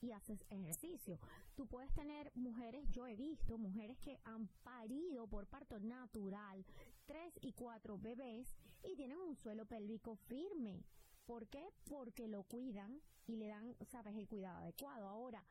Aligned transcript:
Y 0.00 0.12
haces 0.12 0.44
ejercicio. 0.50 1.18
Tú 1.54 1.66
puedes 1.66 1.92
tener 1.92 2.30
mujeres, 2.34 2.88
yo 2.90 3.06
he 3.06 3.16
visto 3.16 3.58
mujeres 3.58 3.98
que 3.98 4.18
han 4.24 4.48
parido 4.62 5.26
por 5.26 5.46
parto 5.46 5.78
natural 5.80 6.64
tres 7.06 7.32
y 7.40 7.52
cuatro 7.52 7.98
bebés 7.98 8.54
y 8.84 8.94
tienen 8.96 9.18
un 9.18 9.34
suelo 9.34 9.66
pélvico 9.66 10.16
firme. 10.16 10.84
¿Por 11.26 11.48
qué? 11.48 11.68
Porque 11.88 12.28
lo 12.28 12.44
cuidan 12.44 13.00
y 13.26 13.36
le 13.36 13.48
dan, 13.48 13.76
sabes, 13.86 14.16
el 14.16 14.28
cuidado 14.28 14.58
adecuado. 14.58 15.08
Ahora, 15.08 15.44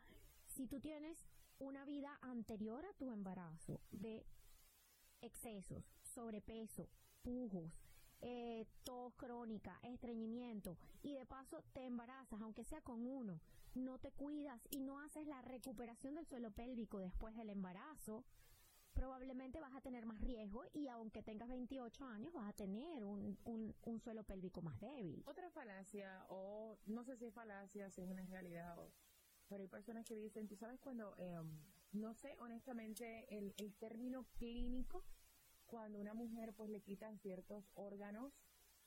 si 0.48 0.68
tú 0.68 0.80
tienes 0.80 1.25
una 1.60 1.86
vida 1.86 2.18
anterior 2.22 2.86
a 2.86 2.94
tu 2.94 3.12
embarazo 3.12 3.82
de 3.92 4.25
excesos, 5.22 5.84
sobrepeso, 6.01 6.89
pujos, 7.22 7.72
eh, 8.22 8.66
tos 8.84 9.13
crónica, 9.16 9.80
estreñimiento 9.84 10.77
y 11.04 11.13
de 11.13 11.25
paso 11.25 11.63
te 11.74 11.86
embarazas, 11.86 12.42
aunque 12.42 12.63
sea 12.63 12.82
con 12.82 13.06
uno, 13.06 13.39
no 13.77 14.00
te 14.00 14.12
cuidas 14.12 14.62
y 14.69 14.79
no 14.79 15.00
haces 15.00 15.27
la 15.27 15.41
recuperación 15.41 16.15
del 16.15 16.25
suelo 16.25 16.51
pélvico 16.51 17.00
después 17.00 17.36
del 17.36 17.50
embarazo, 17.50 18.25
probablemente 18.93 19.60
vas 19.60 19.75
a 19.75 19.82
tener 19.82 20.06
más 20.06 20.19
riesgo 20.21 20.63
y 20.73 20.88
aunque 20.88 21.21
tengas 21.21 21.49
28 21.49 22.06
años 22.06 22.34
vas 22.34 22.49
a 22.49 22.54
tener 22.54 23.04
un, 23.04 23.38
un, 23.45 23.99
suelo 23.99 24.23
pélvico 24.23 24.62
más 24.62 24.80
débil. 24.80 25.23
Otra 25.25 25.49
falacia, 25.52 26.25
o 26.30 26.80
no 26.88 27.04
sé 27.04 27.15
si 27.17 27.25
es 27.25 27.34
falacia, 27.34 27.89
si 27.91 28.02
es 28.02 28.08
una 28.10 28.25
realidad, 28.25 28.75
pero 29.47 29.62
hay 29.62 29.67
personas 29.67 30.06
que 30.06 30.15
dicen, 30.15 30.47
tú 30.47 30.56
sabes 30.56 30.80
cuando, 30.80 31.15
em, 31.17 31.60
no 31.91 32.13
sé 32.15 32.36
honestamente 32.39 33.25
el, 33.38 33.54
el 33.58 33.73
término 33.75 34.25
clínico, 34.38 35.04
cuando 35.67 35.99
una 35.99 36.13
mujer 36.13 36.54
pues 36.54 36.69
le 36.69 36.82
quitan 36.82 37.19
ciertos 37.19 37.69
órganos 37.75 38.34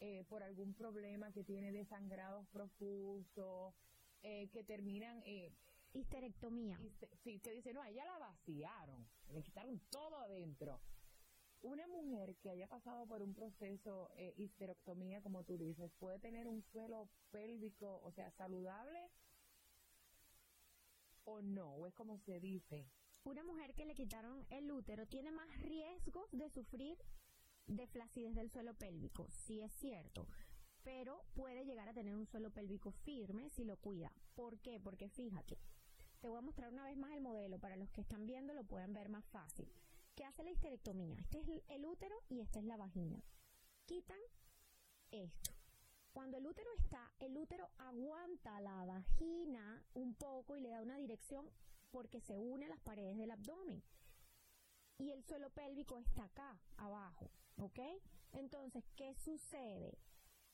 eh, 0.01 0.25
por 0.29 0.43
algún 0.43 0.73
problema 0.73 1.31
que 1.31 1.45
tiene 1.45 1.73
de 1.73 1.85
sangrados 1.85 2.47
profusos, 2.49 3.75
eh, 4.23 4.49
que 4.53 4.65
terminan... 4.65 5.23
Eh, 5.25 5.53
Histerectomía. 5.93 6.79
sí, 7.25 7.41
te 7.41 7.51
dice, 7.51 7.73
no, 7.73 7.83
ella 7.85 8.05
la 8.05 8.19
vaciaron, 8.19 9.09
le 9.33 9.43
quitaron 9.43 9.81
todo 9.91 10.21
adentro. 10.21 10.81
Una 11.63 11.87
mujer 11.89 12.37
que 12.37 12.51
haya 12.51 12.69
pasado 12.69 13.07
por 13.07 13.23
un 13.23 13.35
proceso 13.35 14.11
eh, 14.15 14.33
histerectomía, 14.37 15.21
como 15.21 15.45
tú 15.45 15.59
dices, 15.59 15.91
puede 15.99 16.19
tener 16.19 16.47
un 16.47 16.63
suelo 16.63 17.11
pélvico, 17.31 18.01
o 18.03 18.13
sea, 18.13 18.31
saludable 18.31 19.11
o 21.25 21.43
no, 21.43 21.75
o 21.75 21.87
es 21.87 21.95
como 21.95 22.17
se 22.19 22.41
dice, 22.41 22.89
una 23.25 23.45
mujer 23.45 23.75
que 23.75 23.85
le 23.85 23.95
quitaron 23.95 24.47
el 24.51 24.71
útero 24.71 25.07
tiene 25.07 25.31
más 25.33 25.61
riesgos 25.61 26.31
de 26.33 26.49
sufrir 26.49 26.97
de 27.67 27.87
flacidez 27.87 28.35
del 28.35 28.51
suelo 28.51 28.75
pélvico, 28.75 29.29
sí 29.31 29.61
es 29.61 29.73
cierto, 29.73 30.27
pero 30.83 31.25
puede 31.35 31.65
llegar 31.65 31.89
a 31.89 31.95
tener 31.95 32.15
un 32.15 32.27
suelo 32.27 32.51
pélvico 32.51 32.91
firme 32.91 33.51
si 33.51 33.65
lo 33.65 33.77
cuida. 33.77 34.13
¿Por 34.35 34.59
qué? 34.61 34.81
Porque 34.81 35.09
fíjate, 35.09 35.59
te 36.21 36.29
voy 36.29 36.39
a 36.39 36.43
mostrar 36.43 36.73
una 36.73 36.85
vez 36.85 36.97
más 36.97 37.13
el 37.13 37.21
modelo, 37.21 37.59
para 37.59 37.77
los 37.77 37.91
que 37.91 38.01
están 38.01 38.27
viendo 38.27 38.53
lo 38.55 38.65
pueden 38.65 38.93
ver 38.93 39.09
más 39.09 39.25
fácil. 39.27 39.73
¿Qué 40.15 40.25
hace 40.25 40.45
la 40.45 40.51
histerectomía? 40.51 41.19
Este 41.19 41.41
es 41.41 41.63
el 41.69 41.87
útero 41.87 42.17
y 42.29 42.41
esta 42.41 42.59
es 42.59 42.65
la 42.65 42.77
vagina. 42.77 43.23
Quitan 43.87 44.21
esto. 45.11 45.53
Cuando 46.13 46.39
el 46.39 46.47
útero 46.47 46.69
está, 46.79 47.13
el 47.21 47.37
útero 47.37 47.71
aguanta 47.79 48.61
la 48.61 48.85
vagina 48.85 49.83
un 49.95 50.15
poco 50.15 50.57
y 50.57 50.61
le 50.61 50.71
da 50.71 50.83
una 50.83 50.99
dirección 50.99 51.49
porque 51.91 52.21
se 52.21 52.37
une 52.37 52.67
a 52.67 52.69
las 52.69 52.81
paredes 52.81 53.17
del 53.17 53.31
abdomen. 53.31 53.83
Y 54.99 55.13
el 55.13 55.23
suelo 55.25 55.51
pélvico 55.51 55.99
está 55.99 56.25
acá, 56.25 56.61
abajo, 56.77 57.31
¿ok? 57.57 57.79
Entonces, 58.33 58.85
¿qué 58.97 59.15
sucede? 59.15 59.97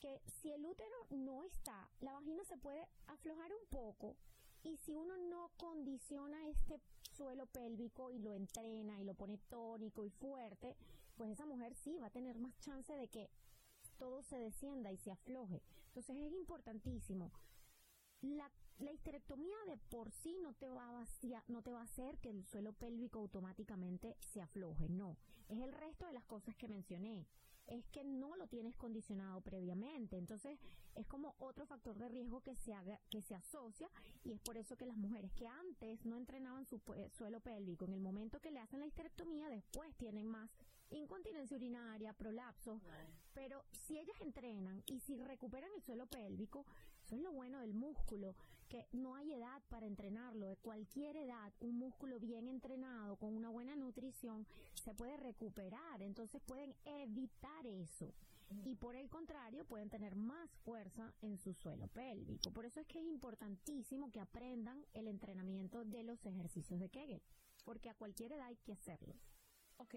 Que 0.01 0.21
si 0.27 0.51
el 0.51 0.65
útero 0.65 1.07
no 1.11 1.43
está, 1.43 1.91
la 2.01 2.13
vagina 2.13 2.45
se 2.45 2.57
puede 2.57 2.87
aflojar 3.07 3.51
un 3.53 3.67
poco 3.71 4.17
y 4.63 4.77
si 4.79 4.95
uno 4.95 5.17
no 5.17 5.51
condiciona 5.57 6.47
este 6.49 6.81
suelo 7.17 7.47
pélvico 7.47 8.11
y 8.11 8.19
lo 8.19 8.35
entrena 8.35 9.01
y 9.01 9.05
lo 9.05 9.15
pone 9.15 9.39
tónico 9.49 10.05
y 10.05 10.11
fuerte, 10.11 10.77
pues 11.17 11.31
esa 11.31 11.47
mujer 11.47 11.75
sí 11.75 11.99
va 11.99 12.09
a 12.09 12.11
tener 12.11 12.39
más 12.39 12.59
chance 12.59 12.93
de 12.93 13.09
que 13.09 13.31
todo 13.99 14.23
se 14.23 14.39
descienda 14.39 14.93
y 14.93 14.99
se 14.99 15.11
afloje. 15.11 15.63
Entonces 15.89 16.17
es 16.17 16.33
importantísimo. 16.33 17.33
La 18.21 18.51
la 18.79 18.93
histerectomía 18.93 19.57
de 19.67 19.79
por 19.79 20.11
sí 20.11 20.37
no 20.43 20.53
te 20.53 20.69
va 20.69 20.89
a 20.89 20.93
vaciar, 20.93 21.43
no 21.49 21.63
te 21.63 21.73
va 21.73 21.81
a 21.81 21.85
hacer 21.85 22.19
que 22.19 22.29
el 22.29 22.45
suelo 22.45 22.75
pélvico 22.75 23.21
automáticamente 23.21 24.17
se 24.21 24.43
afloje, 24.43 24.89
no. 24.89 25.17
Es 25.49 25.61
el 25.61 25.73
resto 25.73 26.07
de 26.07 26.13
las 26.13 26.25
cosas 26.27 26.55
que 26.57 26.69
mencioné 26.69 27.27
es 27.67 27.87
que 27.89 28.05
no 28.05 28.37
lo 28.37 28.47
tienes 28.47 28.77
condicionado 28.77 29.41
previamente. 29.41 30.17
Entonces, 30.17 30.59
es 30.95 31.07
como 31.07 31.35
otro 31.39 31.67
factor 31.67 31.97
de 31.99 32.09
riesgo 32.09 32.41
que 32.43 32.55
se 32.57 32.73
haga, 32.73 33.01
que 33.11 33.23
se 33.23 33.35
asocia 33.35 33.91
y 34.25 34.33
es 34.33 34.41
por 34.41 34.57
eso 34.57 34.77
que 34.77 34.87
las 34.87 34.97
mujeres 34.97 35.33
que 35.33 35.47
antes 35.47 36.05
no 36.05 36.17
entrenaban 36.17 36.67
su 36.67 36.81
suelo 37.11 37.41
pélvico, 37.41 37.85
en 37.85 37.93
el 37.93 38.01
momento 38.01 38.41
que 38.41 38.51
le 38.51 38.61
hacen 38.61 38.81
la 38.81 38.87
histerectomía, 38.87 39.49
después 39.49 39.95
tienen 39.97 40.27
más 40.27 40.51
incontinencia 40.91 41.57
urinaria, 41.57 42.13
prolapso. 42.13 42.81
Pero 43.35 43.65
si 43.87 43.99
ellas 43.99 44.21
entrenan 44.21 44.83
y 44.87 45.01
si 45.01 45.17
recuperan 45.17 45.71
el 45.75 45.83
suelo 45.83 46.07
pélvico, 46.07 46.65
eso 47.05 47.17
es 47.17 47.23
lo 47.23 47.33
bueno 47.33 47.61
del 47.61 47.75
músculo, 47.75 48.35
que 48.67 48.87
no 48.93 49.15
hay 49.17 49.33
edad 49.33 49.63
para 49.69 49.87
entrenarlo. 49.87 50.47
De 50.47 50.57
cualquier 50.57 51.17
edad, 51.17 51.53
un 51.61 51.79
músculo 51.79 52.19
bien 52.19 52.49
entrenado, 52.49 53.17
con 53.17 53.35
una 53.35 53.49
buena 53.49 53.77
nutrición, 53.77 54.47
se 54.75 54.95
puede 54.95 55.17
recuperar. 55.17 56.03
Entonces 56.03 56.43
pueden 56.43 56.75
evitar 56.85 57.67
eso. 57.67 58.15
Y 58.65 58.77
por 58.77 58.95
el 58.95 59.09
contrario, 59.09 59.65
pueden 59.65 59.91
tener 59.91 60.15
más 60.15 60.51
fuerza 60.65 61.13
en 61.21 61.37
su 61.37 61.53
suelo 61.53 61.89
pélvico. 61.89 62.53
Por 62.53 62.65
eso 62.65 62.81
es 62.81 62.87
que 62.87 63.01
es 63.01 63.07
importantísimo 63.07 64.11
que 64.13 64.21
aprendan 64.21 64.85
el 64.95 65.09
entrenamiento 65.09 65.85
de 65.85 66.05
los 66.05 66.25
ejercicios 66.25 66.79
de 66.79 66.89
Kegel. 66.89 67.23
Porque 67.65 67.91
a 67.91 67.95
cualquier 67.95 68.33
edad 68.33 68.47
hay 68.47 68.57
que 68.57 68.73
hacerlo. 68.73 69.15
Ok. 69.79 69.95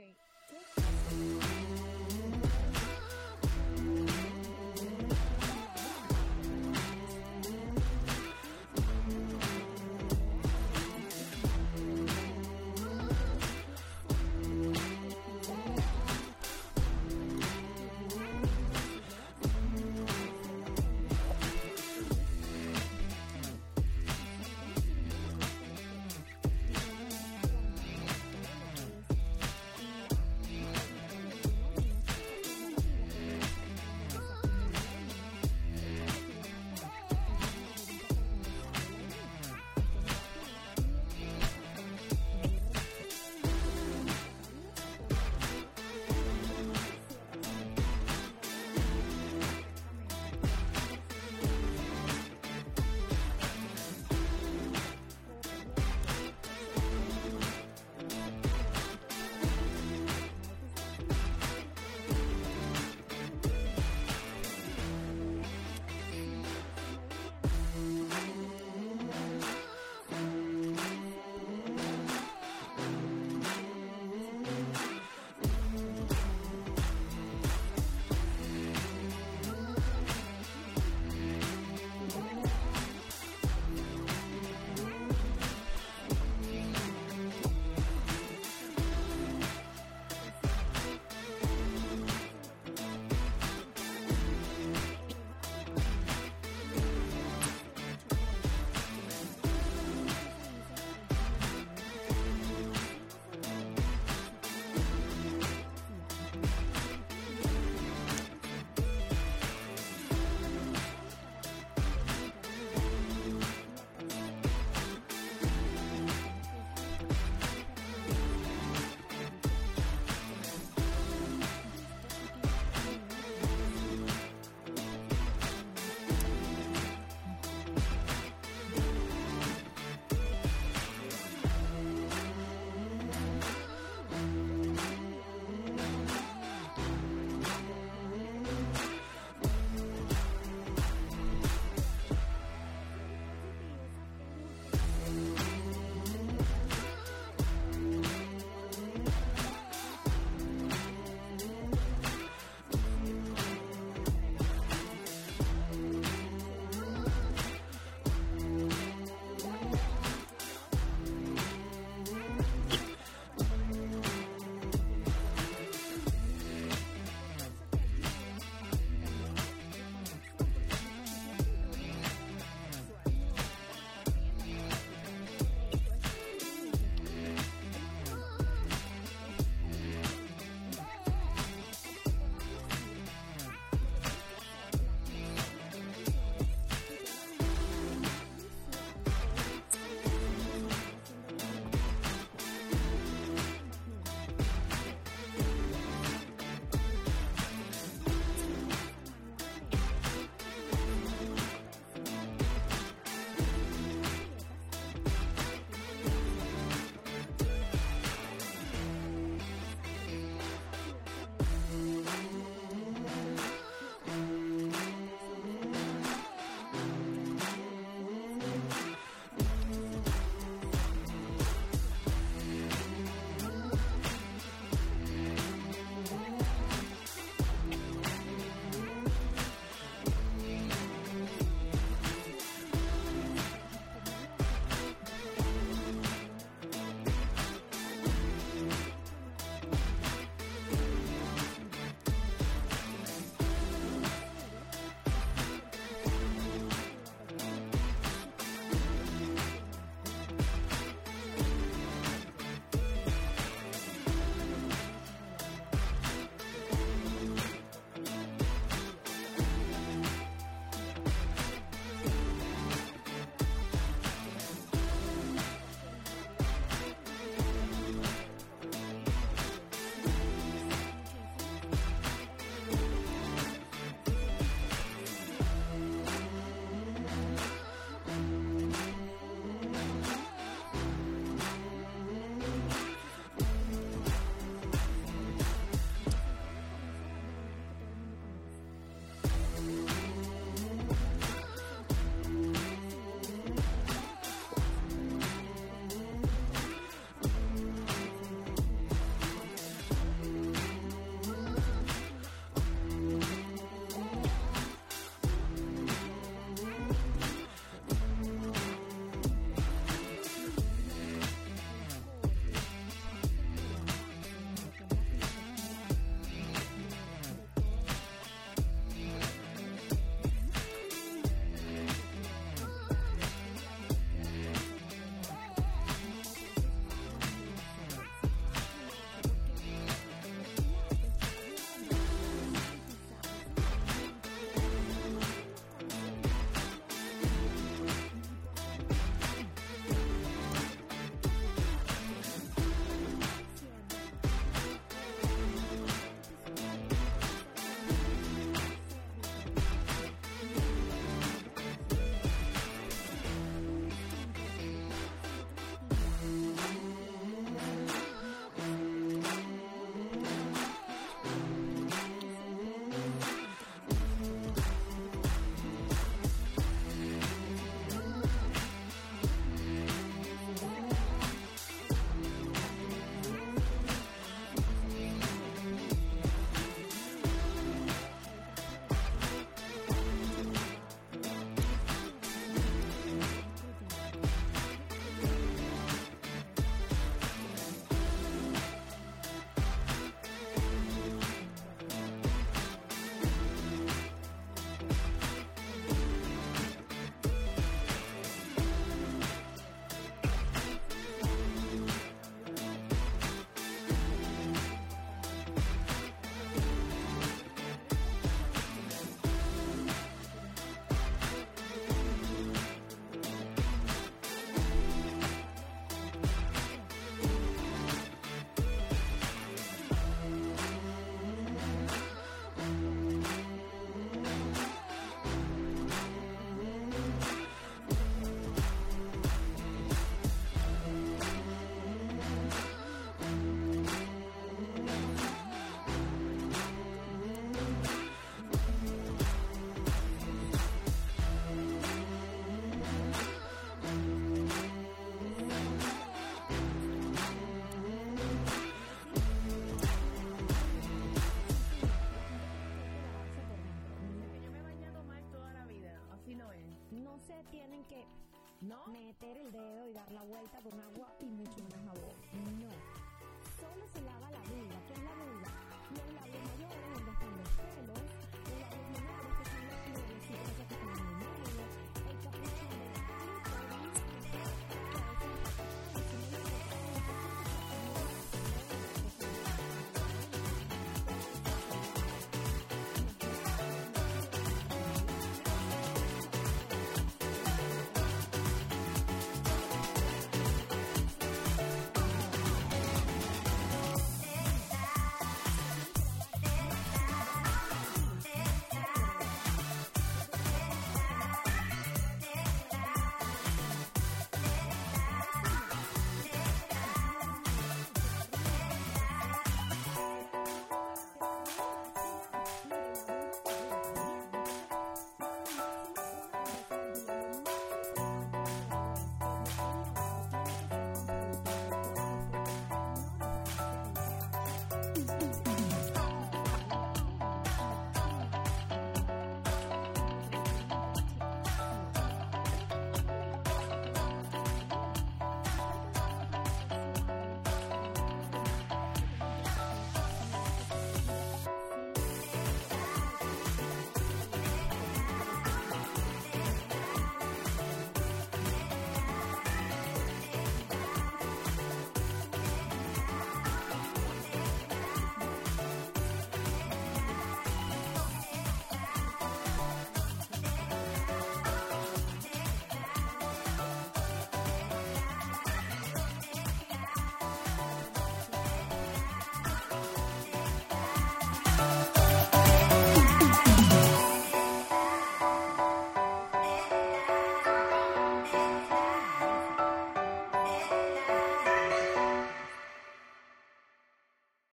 Meter 459.20 459.38
el 459.38 459.52
dedo 459.52 459.86
y 459.86 459.94
dar 459.94 460.12
la 460.12 460.24
vuelta 460.24 460.62
con 460.62 460.80
agua 460.80 461.09